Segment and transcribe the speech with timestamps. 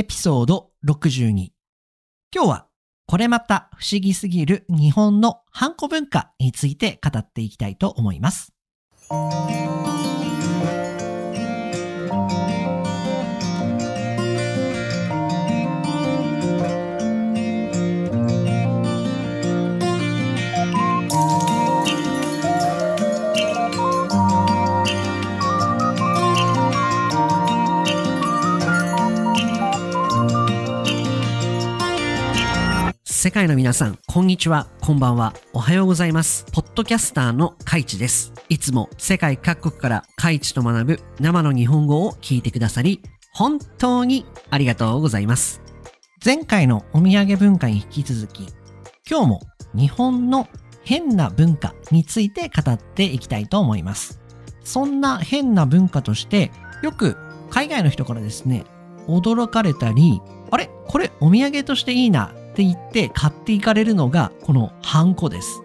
[0.00, 1.50] エピソード62。
[2.34, 2.66] 今日は
[3.06, 8.54] これまた不思議すぎる日本のハンコ文化について語っていきたいと思います。
[33.22, 36.46] 世界の皆さん、こんにちは、こんばんは、おはようございます。
[36.52, 38.32] ポッドキャスターのカイチです。
[38.48, 43.02] いつも世界各国からカイチと学ぶ生の日本語を聞いてくださり、
[43.34, 45.60] 本当にありがとうございます。
[46.24, 48.48] 前回のお土産文化に引き続き、
[49.06, 49.40] 今日も
[49.74, 50.48] 日本の
[50.82, 54.18] 変な文化について語っていきたいと思います。
[54.64, 56.50] そんな変な文化として、
[56.82, 57.18] よく
[57.50, 58.64] 海外の人からですね、
[59.08, 60.70] 驚かれたり、あれ？
[60.88, 65.62] これお土産としていいなて言って買っていかれるのがこのハンコです。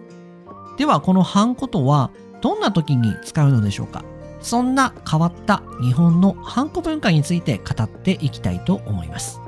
[0.78, 4.02] ではこのハンコとはどんな時に使うのでしょうか？
[4.40, 9.40] そんな変わった日本のハンコ文化について語っていきたいと思います。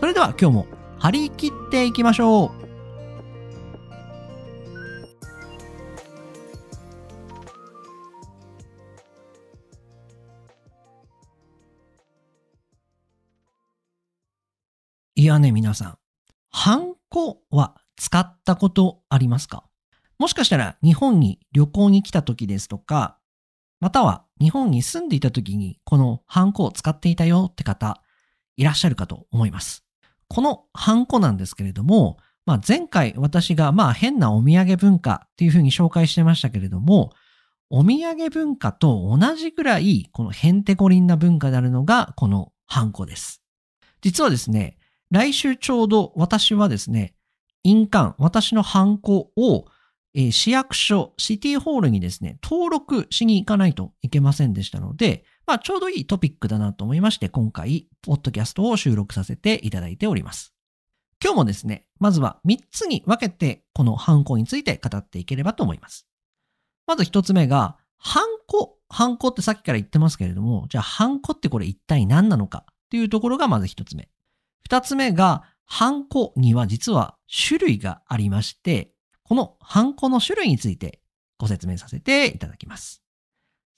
[0.00, 0.66] それでは今日も
[0.98, 2.50] 張り切っていきましょう
[15.14, 16.01] いやね、皆さん。
[16.64, 19.64] ハンコは使ったことありますか？
[20.20, 23.18] もしかしたら日本に旅行に来た時ですとか、
[23.80, 28.00] または日本に住んでいた時にこのハンコを使っていたよって方
[28.56, 29.84] いらっしゃるかと思います。
[30.28, 37.10] このハンコなんですけれども、まあ、前回私がまあ変なお土産文化っていうふうに紹介してましたけれども、
[37.70, 43.42] お土産文化と同じくらいこのヘンテコリンな文化であるのがこのハンコです。
[44.00, 44.76] 実はですね、
[45.12, 47.14] 来週ちょうど私はですね、
[47.64, 49.66] 印鑑、私のハンコを、
[50.14, 60.54] えー、市役所、シティホールにですね、登録しに行かないといけませんでしたので、まあちょうどいいトピックだなと思いまして、今回、ポッドキャストを収録させていただいております。
[61.22, 66.06] 今日もですね、まずは3つに分けて、このハンコについて語っていければと思います。
[66.86, 68.78] まず1つ目が、ハンコ。
[68.88, 74.08] ハンコってさっきから言ってますけれども、じゃあハンコってこれ一体何なのかっていうところがまず1つ目。
[74.64, 77.16] 二つ目が、ハンコには実は
[77.48, 78.92] 種類がありまして、
[79.22, 81.00] このハンコの種類について
[81.38, 83.02] ご説明させていただきます。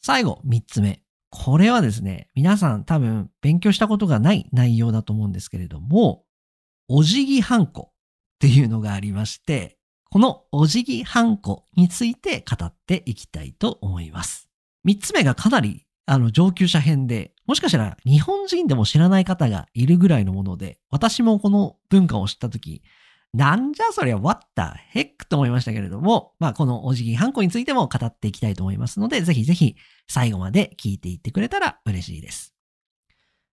[0.03, 1.03] 最後、三つ目。
[1.31, 6.25] これはですね、皆さん多分勉強したことがない内容だと思うんですけれども、
[6.89, 7.93] お辞儀ハンコっ
[8.39, 9.79] ていうのがありまして、
[10.11, 14.49] このお辞儀ハンコについて語っていきたいと思います。
[14.85, 22.83] 三つ目がかなりあの上級者編でもしかしたら日本人でも知らない方がいるぐらいのもので、私もこの文化を知ったとき、
[23.35, 24.63] なんじゃそりゃ what the
[24.97, 29.77] heck と思いましたけれども、まあこのお辞儀ハンコについても語っていきたいと思いますので、ぜひぜひ
[30.09, 32.55] 最後まで聞いていってくれたら嬉しいです。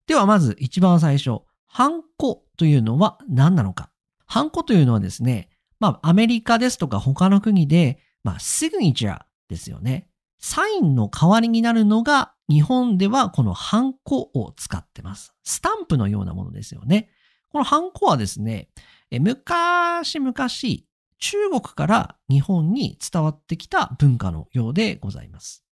[0.07, 3.89] ではまず一番最初、ハンコというのは何なのか。
[4.25, 9.19] ハンコというのはですね、まあアメリカですとか他の国で、まあシグニチャー
[9.49, 10.07] ですよね。
[10.41, 15.33] サインの代わりになるのが日本ではこのハンコを使ってます。
[15.43, 17.09] スタンプのようなものですよね。
[17.49, 18.69] このハンコはですね、
[19.11, 25.63] 昔々中国から日本に伝わってきた文化のようでございます。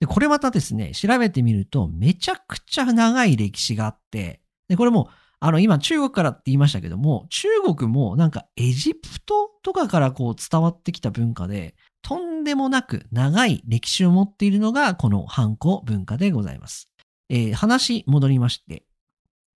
[0.00, 5.08] で、これまたですね、調べてみるとめちゃくちゃ長い歴史があって、で、これも
[5.40, 16.90] あの、今中国からって言いましたけども、中国もなんかエジプトとかからこう伝わってきた文化で、とんでもなく長い歴史を持っているのがこのハンコ文化でございます。
[17.28, 18.84] えー、話戻りまして、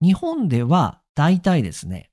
[0.00, 2.10] 日本では大体ですね、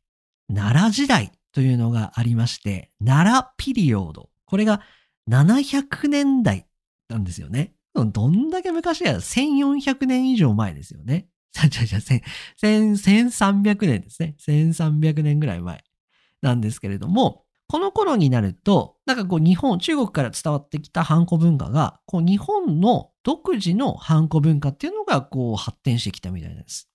[0.53, 4.29] 奈良時代というのがありまして、奈良ピリオード。
[4.45, 4.81] これが
[5.29, 6.67] 700年代
[7.09, 7.73] なんですよね。
[7.94, 11.28] どんだけ昔や1400年以上前ですよね。
[11.51, 12.00] じゃじゃじゃ、
[12.61, 14.35] 1300年ですね。
[14.40, 15.84] 1300年ぐらい前
[16.41, 26.90] なんですけれども、この頃になると、なんかこう日本、中国から伝わってきたハンコ文化が、こう日本の独自のハンコ文化っていうのがこう発展してきたみたいです。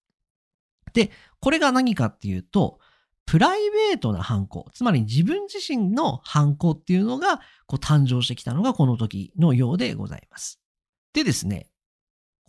[0.93, 2.81] で、これが何かっていうと、
[3.25, 10.61] プライベートなハンコ、つまり自分自身のハンコっていうのがこう誕生してきたのがこの時のようでございます。
[11.13, 11.69] でですね、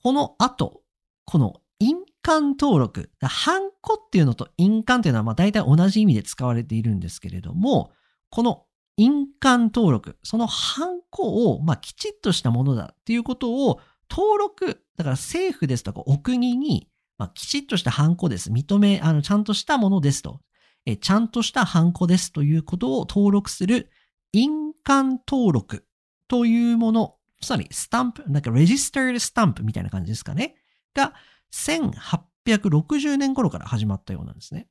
[0.01, 0.81] この後、
[1.25, 7.91] この印鑑登録、ハンコっていうのと印鑑っていうのはまあ大体同じ意味で使われているんですけれども、
[8.35, 8.65] この
[8.97, 13.79] 印鑑登録、そのハンコを、まあ、きちっとしたものだっていうことを
[14.09, 18.51] 登録、だから政府ですとかお国にまあ、きちっとしたハンコです。
[18.51, 20.41] 認め、あの、ちゃんとしたものですと。
[20.85, 23.89] えちゃんとしたハンコですということを登録する
[24.33, 25.85] 印鑑登録
[26.27, 30.55] というもの、つまりスタンプ、なんかレジスタースタンプみたいな感じですかね。
[30.93, 31.13] が、
[31.53, 34.67] 1860年頃から始まったようなんですね。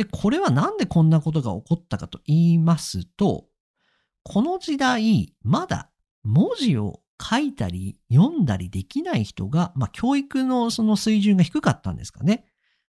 [0.00, 3.44] で、これはなんでこんなことが起こったかと言いますと、
[4.22, 5.90] この時代、まだ
[6.22, 12.46] 文字を書いたり読んだりできない人が、まあ、教育のその水準が低かったんですかね。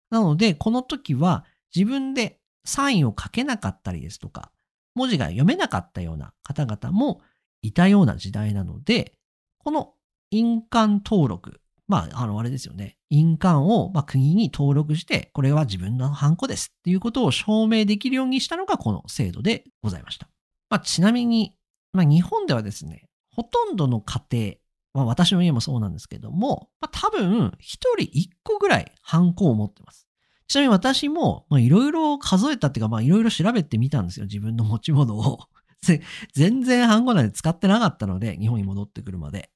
[0.10, 4.52] なので、この時は自分でサインを書けなかったりですとか、
[4.94, 7.22] 文字が読めなかったような方々も
[7.62, 9.14] いたような時代なので、
[9.60, 9.94] この
[10.30, 12.98] 印鑑登録、まあ、あの、あれですよね。
[13.10, 20.28] 印鑑を、ま、国に登録して、これは自分のハンコですっていうことを証明できるようにしたのがこの制度でございました。
[20.70, 21.56] まあ、ちなみに、
[21.94, 24.56] まあ、日本ではですね、ほとんどの家庭、
[24.94, 30.08] まあ、私の家もそうなんですけども、まあ、多分、一人一個ぐらいハンコを持ってます。
[30.48, 34.26] ちなみに私も、まあ、いろいろ数えたっていうか、まあ、いろいろ調べてみたんですよ。
[34.26, 35.40] 自分の持ち物を。
[36.34, 39.52] 全然ハンコなんて使ってなかったので、日本に戻ってくるまで。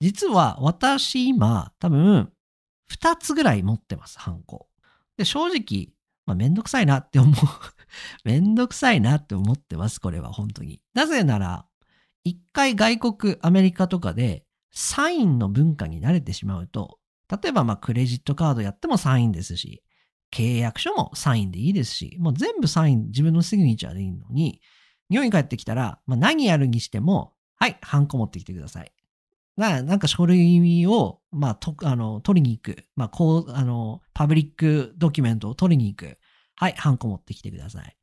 [0.00, 2.30] 実は私今、多分、
[2.86, 4.68] 二つぐらい持ってます、ハンコ。
[5.16, 5.92] で、正直、
[6.26, 7.34] まあ、めんどくさいなって思う
[8.24, 10.80] めんどくさいなって思ってます、これは本当に。
[10.94, 11.66] なぜなら、
[12.24, 16.98] 一回外国、アメリカとかで、サインの文化に慣れてしまうと、
[17.30, 19.82] 例えばまあクレジットカードやってもサインですし、
[20.32, 24.60] 契約書もサインでいいですし、もう全部サイン、自分のシグニチャーでいいのに、
[25.10, 28.92] 日本に帰ってきたら、まあ、何やるにしても、はい、ハンコ持ってきてください。
[29.56, 32.84] ななんか書類を、まあ、とあの取りに行く。
[32.94, 36.18] まあ、こう、あの、パブリックドキュメントを取りに行く。
[36.56, 37.96] はい、ハンコ持ってきてください。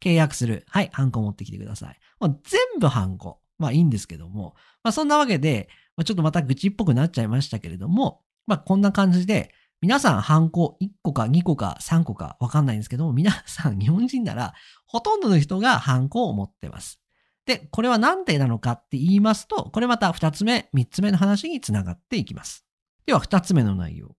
[0.00, 0.64] 契約する。
[0.68, 1.98] はい、ハンコ持ってきてください。
[2.20, 3.40] もう全部ハンコ。
[3.58, 4.54] まあいいんですけども。
[4.82, 14.54] まあそんなわけで、まあ、ちょっとまた愚痴っぽくなっちゃいましたけれども、まあこんな感じで、皆さんハンコ1個か2個か3個かわかんないんですけども、皆さん日本人なら
[14.86, 17.00] ほとんどの人がハンコを持ってます。
[17.46, 22.64] で、これは何でなのかって言いますと、これまた2つ目、3つ目の話につながっていきます。
[23.06, 24.14] では2つ目の内容。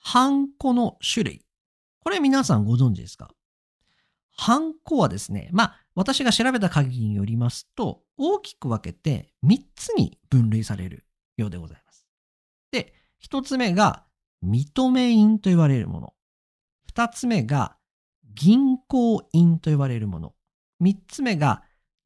[0.00, 1.44] ハンコの種類。
[2.00, 3.30] これ皆さんご存知ですか？
[4.34, 11.04] ハンコはですね、まあ私が調べた限りによりますと、大きく分けて3つに分類される
[11.36, 12.06] ようでございます。
[12.72, 14.04] で、1つ目が
[14.42, 16.14] 認め印と言われるもの。
[16.94, 17.76] 2つ目が
[18.34, 20.34] 銀行印と言われるもの。
[20.82, 21.62] 3つ目が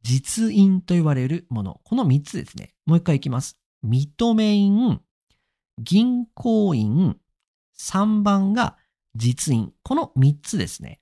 [0.07, 1.81] 実印と言われるもの。
[1.83, 2.75] この3つですね。
[2.87, 3.59] もう一回いきます。
[3.85, 5.01] 認め印、
[5.79, 7.17] 銀行印、
[7.77, 8.77] 3番が
[9.17, 9.73] 実印。
[9.83, 11.01] この3つですね。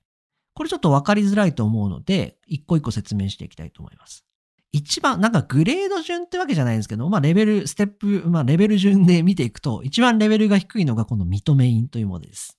[0.55, 4.25] これちょっとわかりづらいと思うので、一個一個説明していきたいと思います。
[4.71, 12.57] 一番、なんかグレード順ってわけじゃないんですけど、まあレベル、ステップ、まあレベル順で見ていくと、一番レベルが低いのがこの認め印というものです。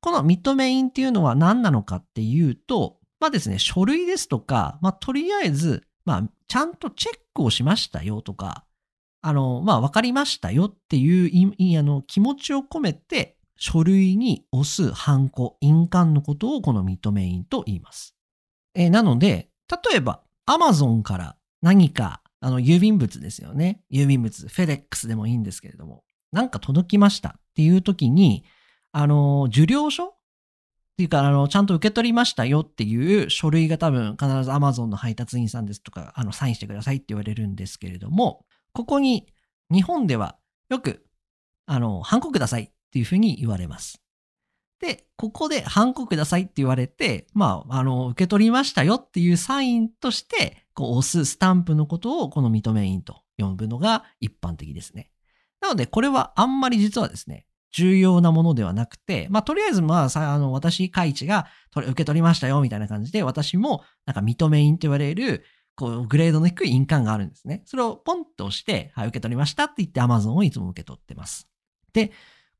[0.00, 8.64] この認め印っていうのは何なのかっていうと、まあですね、書類ですとか、まあとりあえず、まあちゃんとチェックをしましたよとか、
[9.20, 18.16] あの、まあわかりましたよっていうあの気持ちを込めて、書類に押すハンコ、印鑑のことをこの認め印と言います。
[18.74, 23.84] えー、なので、例えば Amazon から何か、あの、郵便物ですよね。
[23.88, 26.02] 郵便物、フェデックスでもいいんですけれども、
[26.32, 28.42] なんか届きましたっていう時に、
[28.90, 30.16] あの、受領書
[30.92, 39.26] っていうか、あの、ちゃんと受け取りましたよっていう書類が多分必ず Amazon の配達員さんですとか、あの、サインしてくださいって言われるんですけれども、ここに
[39.70, 40.36] 日本では
[40.68, 41.04] よく、
[41.66, 44.02] あの、ハンコくださいっていうふうに言われます。
[44.80, 55.10] で、ここでハンコくださいって言われて、まあ、あの、受け取りましたよっていうサインとして、こう押すスタンプのことをこの認め印と呼ぶのが一般的ですね。
[55.60, 67.62] なので、これはあんまり実はですね、重要なものではなくて、まあ、とりあえず、まあ、さ、あの、私、カイチが、受け取りましたよ、みたいな感じで、私も、なんか、認め印と言われる、こう、グレードの低い印鑑があるんですね。
[67.64, 71.48] それをポンと押して、はい、受け取りましたって言って Amazon をいつも受け取ってます。
[71.94, 72.12] で、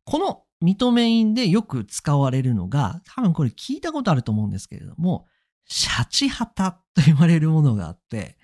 [0.04, 5.26] この認め印でよく使われるのが、多分これ聞いたことあると思うんですけれども、
[5.66, 8.38] シャチハタと言われるものがあって、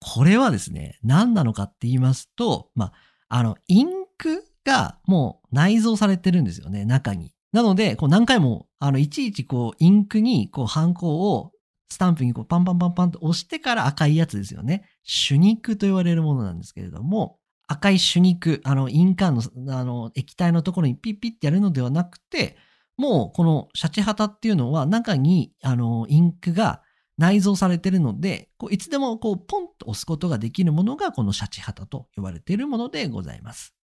[0.00, 2.92] これはですね、何なのかって言いますと、まあ、
[3.28, 3.88] あの、イン
[4.18, 7.32] クがもう内蔵されてるんですよね、中に。
[7.52, 11.52] なので、こう何回も、あの、いちいちこう、インクに、こう、ハンコを、
[11.88, 14.84] スタンプにこう、パンパンパンパンと押してから赤いやつですよね。
[15.28, 22.56] 手肉と言われるものなんですけれども、赤い手肉、あの、印鑑の、あの、液体のところにピッピッってやるのではなくて、
[22.96, 26.82] もうこのシャチハタっていうのは中に、あの、インクが
[27.16, 33.74] 内蔵されてるので、こういつでもこうポンと押すことができるものがこのシャチハタと呼ばれているものでございます。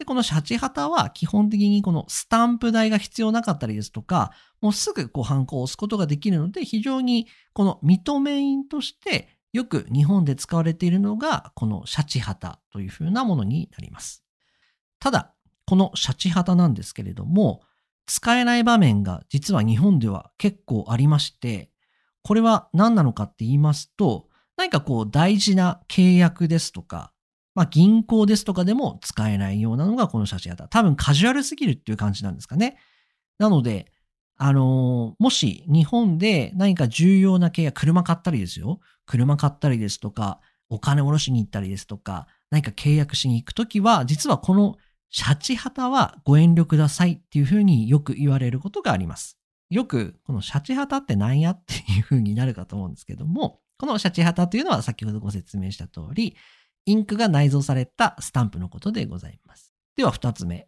[0.00, 14.24] で、このシャチハタは基本的にこのスタンプ代が必要なかったりですとか、もうすぐこうハンコを押すことができるので、非常にこの認め印としてよく日本で使われているのが、このシャチハタというふうなものになります。
[15.00, 15.34] ただ、
[15.66, 17.60] このシャチハタなんですけれども、
[18.06, 21.70] 使えない場面が実は日本では結構ありまして、
[22.22, 27.12] これは何なのかって言いますと、何かこう大事な契約ですとか、
[27.54, 30.68] まあ、銀行ですとかでも使えないようなのがこの写真型。
[30.68, 32.78] 多分カジュアルすぎるっていう感じなんですかね。
[33.38, 33.90] なので、
[34.36, 38.80] あのー、もし日本で何か重要な契約、車買ったりですよ。
[39.04, 40.40] 車買ったりですとか、
[40.70, 44.76] お金下ろしに行ったりですとか、何か契約しに行くときは、実はこの
[45.10, 49.36] シャチハタはご遠慮くださいっていうふうによく言われることがあります。
[49.68, 56.36] よく、このシャチハタって何やっていうふうになるかと思うんですけども、このシャチハタというのは先ほどご説明した通り、
[56.90, 59.72] インクが内蔵されたスタンプのことでございます。
[59.96, 60.66] では二つ目。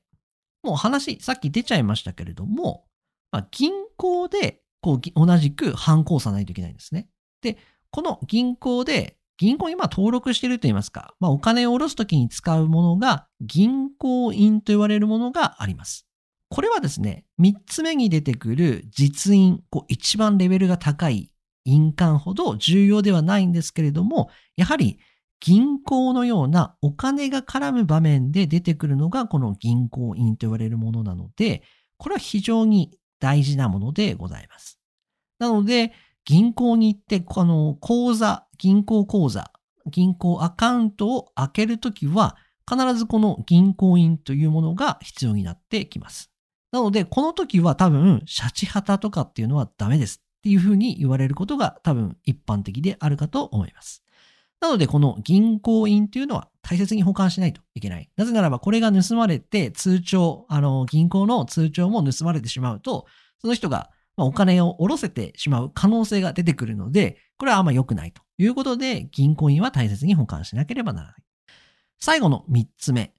[0.63, 2.85] もう話、さっき出ちゃいましたけれども、
[3.33, 7.09] まあ、銀行でこう同じく反抗さないといけないんですね。
[7.43, 7.59] で、
[7.91, 16.07] この銀行で、銀行にま登録してると言いますか、まあ、お金を下ろすときに使うものが銀行印と言われるものがあります。
[16.51, 21.33] これはですね、三つ目に出てくる実印、こう一番レベルが高い
[21.65, 24.99] 印鑑ほど重要ではないんですけれども、やはり
[25.43, 31.63] 銀行のようなお金が絡む場面で出てくるのがこの銀行印と言われるものなので、
[31.99, 34.79] これは非常に大事なものでございます。
[35.41, 35.93] なので、
[36.25, 39.51] 銀行に行って、この口座、銀行口座、
[39.91, 42.37] 銀行アカウントを開けるときは、
[42.71, 46.31] 必ずこの銀行印というものが必要になってきます。
[46.71, 54.02] なので、この時は多分、シャチハタとかっていうのはダメですっていうふうに言われることが多分一般的であるかと思います。
[54.63, 58.09] なので、この銀行印というのは大切に保管しないといけない。
[58.17, 63.07] なぜならば、これが盗まれて通帳、あの、銀行の通帳も盗まれてしまうと、
[63.41, 71.17] その人がお金を下ろせてしまう可能性が出てくるので、これはあんま良くないということで、銀行印は大切に保管しなければならない。
[71.99, 73.15] 最後の3つ目、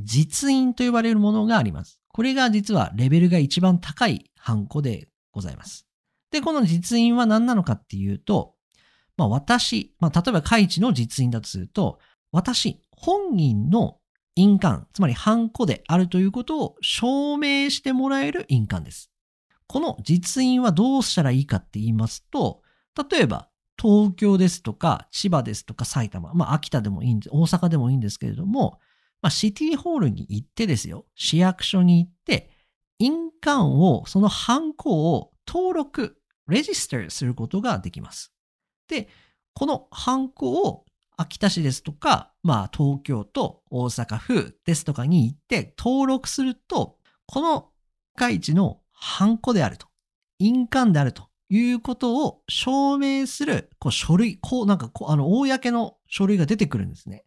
[0.00, 2.00] 実印と呼ばれるものがあります。
[2.08, 5.86] これが実はレベルが一番高いハンコでございます。
[6.32, 8.57] で、この実印は何なのかっていうと、
[9.18, 11.98] まあ私、まあ例えば開地の実印だとすると、
[12.32, 13.98] 私本人の
[14.36, 19.10] 印鑑、つまりハンコであるということを証明してもらえる印鑑です。
[19.66, 22.62] この実印はどうしたらいいかって言いますと、
[23.10, 23.48] 例えば
[23.80, 28.78] 東京ですとか千葉ですとか埼玉、まあ秋田でもいいんです、大阪でもいいんですけれども、
[29.20, 32.50] まあシティホールに行ってですよ、市役所に行って、
[33.00, 36.16] 印鑑を、そのハンコを登録、
[36.48, 38.32] レジスターすることができます。
[38.88, 39.08] で、
[39.54, 40.84] このハンコを
[41.16, 47.70] 秋田市ですとか、まあ東京都、大阪府ですとかに行って登録すると、この
[48.16, 49.88] 会地のハンコであると、
[50.38, 57.24] 印鑑であるということを証明するこう書類、こうなんかこうあの公の書類が出てくるんですね。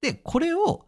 [0.00, 0.86] で、これを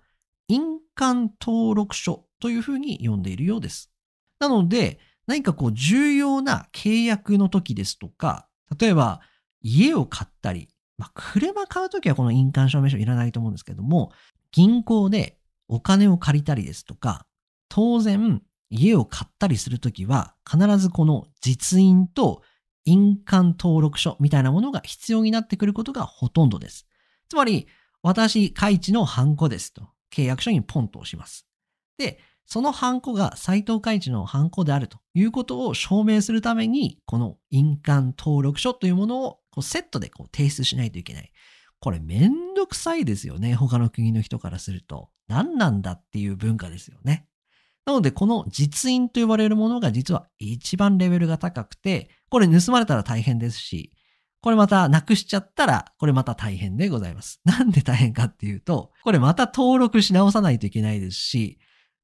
[0.49, 3.90] 印鑑登録書というふうに呼んでいるようです。
[4.38, 8.47] なので、何かこう重要な契約の時ですとか、
[8.78, 9.21] 例えば
[9.64, 10.68] 家を買ったり、
[10.99, 14.12] まあ、車買うときはこの印鑑証明書いらないと思うんですけども、
[14.52, 17.26] 銀行でお金を借りたりですとか、
[17.68, 22.42] 当然家を買ったりするときは必ずこの実印と
[22.85, 26.87] 印鑑登録書みたいなものが必要になってくることがほとんどです。
[27.28, 27.66] つまり、
[28.02, 31.47] 私、開地のハンコですと契約書にポンと押します。
[31.97, 41.31] で、そのハンコが斎藤海地のハンコであるということを証明するために、この印鑑登録書というものをこうセットでこう提出しないといけない。
[41.79, 43.55] これめんどくさいですよね。
[43.55, 45.11] 他の国の人からすると。
[45.29, 47.29] 何なんだっていう文化ですよね。
[47.87, 53.93] なので、この実印と呼ばれるものが実は一番レベルが高くて、これ盗まれたら大変ですし、
[54.41, 57.41] これまたなくしちゃったら、これまた大変でございます。
[57.45, 61.59] なんで大変かっていうと、これまた登録し直さないといけないですし、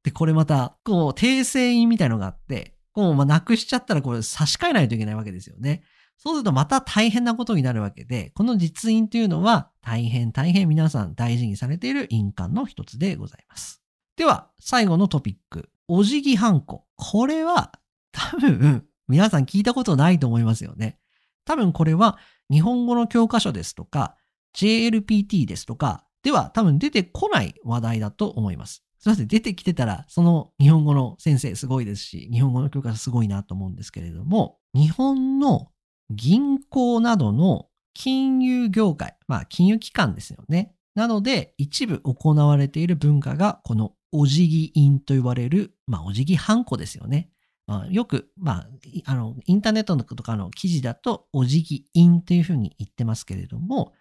[0.05, 5.83] で、これまた、こう、訂正印みたいのがあって、こう、まあ、なくしちゃったらこれ差し替えないといけないわけですよね。
[6.23, 13.83] そうするとまた大変なことになるわけで、この実印というのは大変大変皆さん大事にされている印鑑の一つでございます。
[14.17, 15.71] では、最後のトピック。
[15.89, 16.85] お辞儀ハンコ。
[16.97, 17.73] これは
[18.13, 20.99] 多分皆さん聞いたことないと思いますよね。
[21.47, 22.19] 多分これは
[22.51, 24.15] 日本語の教科書ですとか
[24.55, 28.85] JLPT ですとかでは多分出てこない話題だと思います。
[28.99, 29.27] すいません。
[29.27, 35.69] 出てきてたら、その日本語の先生すごいですし、日本語の教科書すごいなと思うんですけれども、日本の
[36.11, 40.75] 銀行などの金融業界、まあ金融機関ですよね。
[40.95, 47.31] なので一部行われている文化がこのお辞儀印と呼ばれる、まあ、お辞儀ハンコですよね。
[47.67, 48.69] まあ、よく、まあ、
[49.07, 53.93] あの、インターネットとかの記事だと、お辞儀印というふうに言ってますけれども、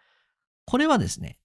[0.65, 1.37] これはですね、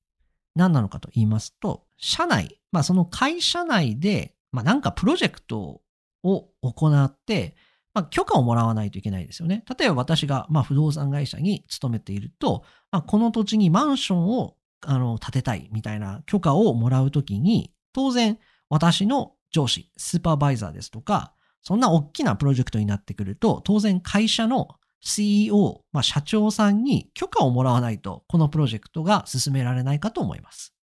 [0.55, 5.83] 何なのかと言いますと、社内、まあ、その会社内で、まあ、なんかプロジェクト
[6.23, 7.57] を行って、
[7.95, 9.65] まあ、許可をもらわないといけないですよね。
[9.79, 21.33] 例えば私が、まあ、不動産会社に勤めていると、まあ、この土地にマンションをあの建てたいみたいな許可をもらうときに、当然私の上司、スーパーバイザーですとか、
[21.63, 24.69] そんな大きなプロジェクトになってくると、当然会社の
[25.01, 30.75] CEO、まあ、社長さんに許可をもらわないと、このプロジェクトが進められないかと思います。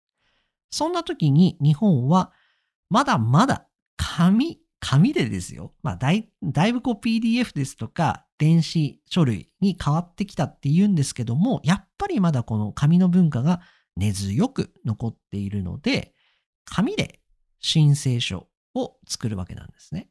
[0.69, 2.31] そんな時に日本は、
[2.89, 5.73] まだまだ紙紙でですよ。
[5.83, 13.61] まあだい、だいぶこう PDF ですとか電子書類に変わってきたって言うんですけども、やっぱりまだこの紙の文化が
[13.95, 16.13] 根強く残っているので、
[16.65, 17.21] 紙で
[17.59, 20.09] 申請書を作るわけなんですね。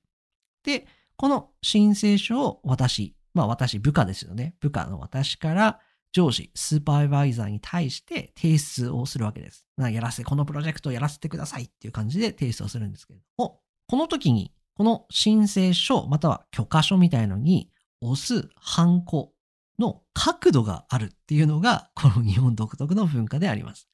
[0.65, 0.87] で、
[1.17, 4.55] この申請書を私、まあ私部下ですよね。
[4.61, 5.81] 部下の私から
[6.13, 9.67] 上司、スーパーバイザーに対して提出をするわけです。
[9.79, 17.71] やらせ、このプロジェクトをやらせてくださいっていう感じで提出をするんですけれども、この時にこの申請書または許可書みたいのに
[18.01, 19.35] 押すハンコ
[19.79, 23.91] の角度があるっていうのがこの日本独特の文化であります。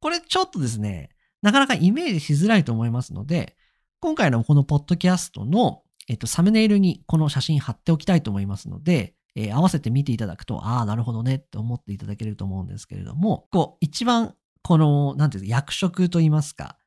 [0.00, 1.10] これちょっとですね、
[1.42, 3.58] なかなかイメージしづらいと思いますので、
[4.00, 16.78] 今回のこのポッドキャストの、えっと、サムネイルにこの写真貼っておきたいと思いますので、えー、合わせて見ていただくと、ああ、なるほどねって思っていただけると思うんですけれども、こう、一番この、なんていう、役職といいますか、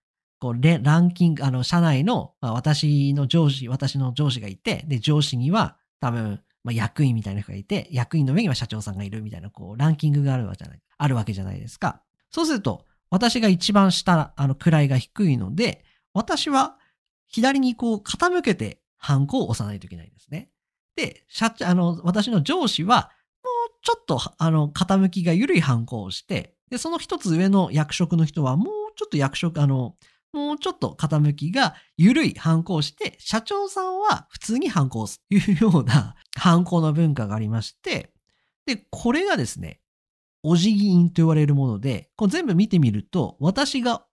[0.45, 12.03] こうレ、ランキング、あの、社内の、まあ、私の上司、私の上司がいて、で、上司には多分、まあ、役員みたいな人がいて、役員の上には社長さんがいるみたいな、こう、ランキングがあるわけじゃない、あるわけじゃないですか。
[12.29, 15.83] そうすると、私が一番下、あの、位が低いので、
[16.13, 16.77] 私は
[17.25, 20.51] 左にこう、傾けて、ハンコを押さないといけないんですね。
[20.95, 23.09] で、社長、あの、私の上司は、
[23.43, 29.95] もうちょっと、あの、傾きが緩いハンコをして、で、その一つ上の役職の人は、もうちょっと役職、あの、
[30.35, 38.13] もうちょっと傾きが緩い反抗して、社長さんは普通に反抗すというような 反抗の文化がありまして、
[38.65, 39.79] で、これがですね、
[40.43, 44.05] お辞儀印と言われるもので、こう全部見てみると、私が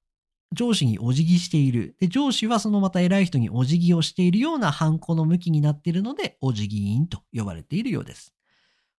[0.53, 1.97] 上司にお辞儀している。
[1.99, 8.33] で、上司はそのまた偉い人にお辞儀をしているような反抗の向きになっているので、お辞儀印と呼ばれているようです。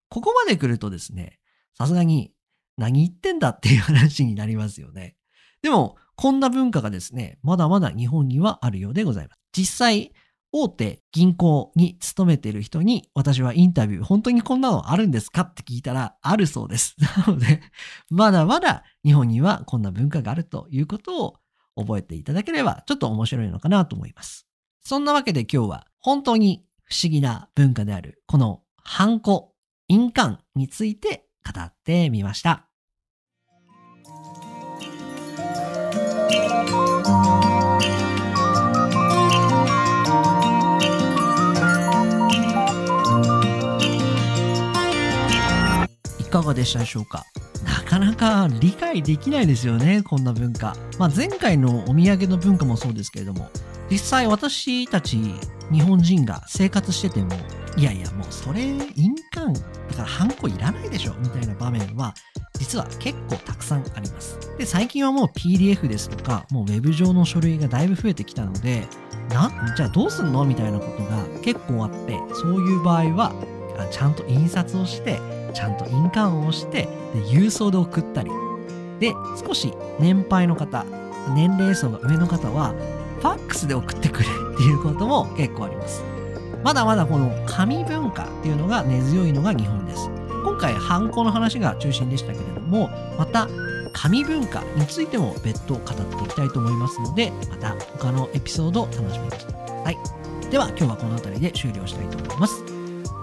[0.10, 1.40] ここまで来るとですね、
[1.78, 2.34] さすがに
[2.78, 5.16] 何言ってんだっていう話になりますよね。
[5.62, 9.40] でも、こんな文化がですね、まだまだ日本にはあるようでございます。
[9.56, 10.12] 実際、
[10.56, 16.96] 大手銀行に勤めている人に私はインタビュー、本当にこんなのあるんですかって聞いたら、あるそうです。
[17.26, 17.62] なので、
[18.10, 21.40] まだまだ日本にはこんな文化があるということを
[21.76, 24.48] 覚えていただければ、ちょっと面白いのかなと思います。
[24.82, 29.56] そんなわけで今日は本当に不思議な文化である、このハンコ、
[29.88, 32.70] 印鑑について語ってみました。
[46.20, 47.26] いかがでしたでしょうか？
[47.64, 50.76] なかなか理解できないですよね、こんな文化。
[50.98, 53.50] まあ、前回のお土産の文化もそうですけれども、
[53.94, 55.36] 実際私たち
[55.72, 57.30] 日本人が生活してても、
[57.78, 59.68] いやいやもうそれ印鑑だか
[60.00, 62.16] らハンコいらないでしょみたいな場面は
[62.58, 64.40] 実は結構たくさんあります。
[64.58, 68.88] で、最近はもう PDF ですとか、もう Web 上の書類がだいぶ増えてきたので、
[69.30, 70.44] な、じゃあどうすんの？
[70.44, 73.32] みたいなことが結構あって、そういう場合は、
[73.92, 75.20] ちゃんと印刷をして、
[75.54, 78.32] ちゃんと印鑑を押して、で郵送で送ったり。
[79.00, 79.14] で、
[79.46, 80.84] 少し年配の方、
[81.36, 82.74] 年齢層が上の方は、
[83.24, 86.04] ファックスで送ってくれっていうことも結構あります。
[86.62, 90.10] まだまだこの紙文化っていうのが根強いのが日本です。
[90.44, 93.48] 今回、ハンコの話が中心でしたけれども、また、
[93.94, 99.98] 紙文化についても別途語っていきたいと思いますので、また他のエピソードを楽しみにしてください。
[100.52, 102.62] では、今日はこの辺りで終了したいと思います。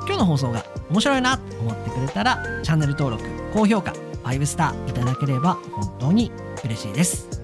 [0.06, 3.92] 今日の放送が面白いなと思ってくれたら、チャンネル登録、高評価、
[4.24, 6.32] 5スターいただければ本当に
[6.64, 7.39] 嬉しいです。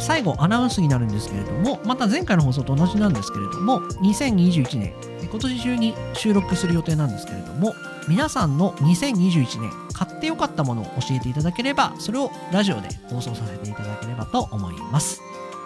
[0.00, 4.94] 最後、アナウンスになるんですけれども、また前回の放送と同じなんですけれども、2021年、
[5.30, 7.74] 今年中に収録する予定なんですけれども、
[8.08, 15.20] 皆さんの2021年買ってよかったものを教えていただければ、それをラジオで放送させていただければと思います。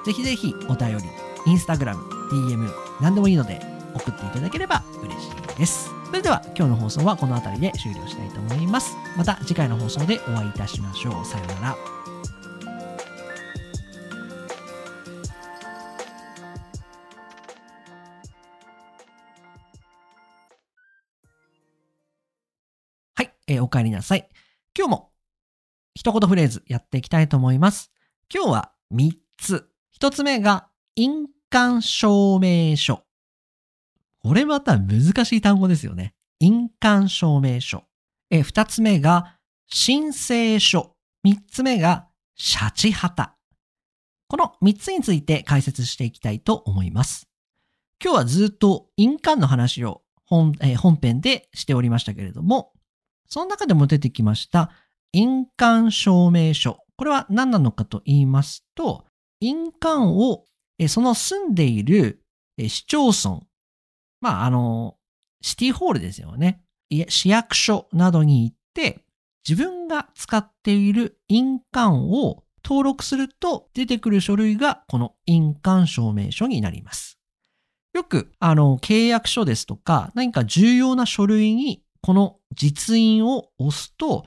[0.05, 1.05] ぜひぜひお便り、
[1.47, 2.69] インスタグラム、DM、
[3.01, 3.61] 何でもいいので
[3.95, 5.91] 送っていただければ嬉しいです。
[6.07, 8.97] それでは今日の放送はこの辺りで終了したいと思います。
[9.17, 11.25] また次回の放送でお会いいたしましょう。
[11.25, 12.02] さようなら。
[23.47, 24.29] えーお帰りなさい。
[24.77, 25.13] 今日も
[25.95, 27.93] 一言フレーズやっていきたいと思います。
[28.33, 29.69] 今日は3つ。
[30.01, 33.05] 1つ目が印鑑証明書。
[34.23, 36.15] これまた難しい単語ですよね。
[36.41, 37.85] 印鑑証明書。
[38.31, 40.97] えー、2つ目が申請書。
[41.27, 43.37] 3つ目がシャチハタ。
[44.29, 47.29] この3つについて解説していきたいと思います。
[48.03, 52.72] 今日はずっと印鑑の話を本,、えー本編でしておりましたけれども、
[53.33, 54.71] その中でも出てきました
[55.15, 56.81] 印鑑証明書。
[56.99, 59.07] これは何なのかと言いますと、
[59.41, 60.45] 印鑑を、
[60.87, 62.23] その住んでいる
[62.59, 63.41] 市町村、
[64.21, 64.99] まあ、あの、
[65.41, 66.63] シティホールですよね。
[67.09, 69.01] 市役所などに行って、
[69.49, 77.19] 自分が使っている印鑑を登録すると出てくる書類がこの印鑑証明書になります。
[77.95, 84.27] よく、あの、契約書ですとか、何か重要な書類にこの実印を押すと、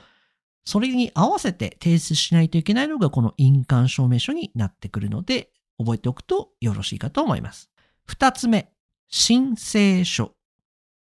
[0.66, 7.70] それに合わせて提出しないといけないのがこの印鑑証明書になってくるので、覚えておくとよろしいかと思います。
[8.06, 8.72] 二つ目、
[9.10, 10.32] 申請書。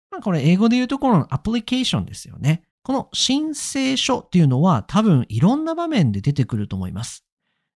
[0.09, 2.63] まあ、これ英語で言うところのアプリケーションですよね。
[2.83, 7.25] この申請書っていうのは多分いろんな場面で出てくると思います。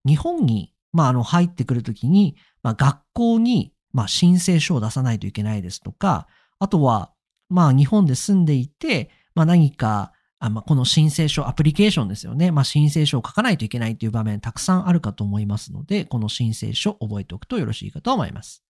[0.05, 6.27] 日本に、まあ、あの入ってくるときに、まあ、学校に、まあ、申請書を出さないといけないですとか、
[6.59, 7.11] あとは、
[7.49, 12.51] まあ、日本で住んでいて、まあ、何か、あまあ、この申請書、アプリケーションですよね。
[12.51, 18.63] まあ、申請書を書かないといけないという場面たくさんあるかと思いますので、この申請書覚えておくとよろしいかと思います。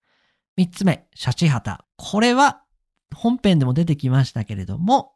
[0.57, 1.85] 三つ目、シャチハタ。
[1.97, 2.61] これは
[3.13, 5.13] 本編でも出てきましたけれども、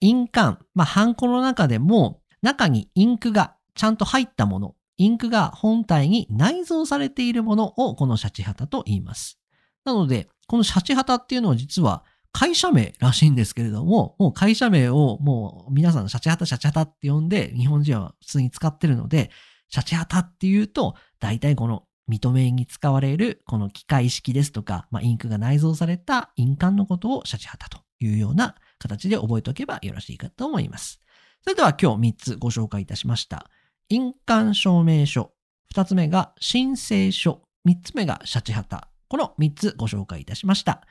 [0.00, 9.38] 印鑑、まあ、ハンコの中でも中にインクがちゃんと入ったもの、インクが本体に内蔵されているものをこのシャチハタと言います。
[9.84, 19.30] なので、このシャチハタっていうのは実は会社名らしいんですけれども、もう会社名をもう皆さんシャチハタシャチハタって呼んで日本人は普通に使ってるので、
[19.68, 31.00] シャチハタっていうと大体この認めに使われるこの機械式ですとか、まあ、インクが内蔵された印鑑のことをシャチハタというような形で覚えておけばよろしいかと思います。
[31.42, 33.48] それでは今日3つご紹介いたしました。
[33.88, 35.32] 印鑑証明書。
[35.74, 37.42] 2つ目が申請書。
[37.66, 38.88] 3つ目がシャチハタ。
[39.08, 40.82] この3つご紹介いたしました。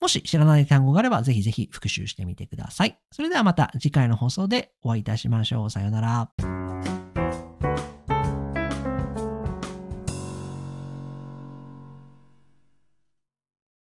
[0.00, 2.98] もし知らない単語があればぜひぜひ復習してみてください。
[3.10, 5.70] それではまた次回の放送でお会いいたしましょう。
[5.70, 6.53] さようなら。